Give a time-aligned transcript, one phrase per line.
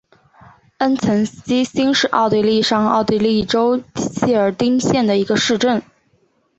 [0.79, 5.83] 恩岑基兴是奥地利上奥地利州谢尔丁县的一个市镇。